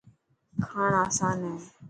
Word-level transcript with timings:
کاڻ 0.65 0.91
آسان 1.03 1.37
هي. 1.47 1.55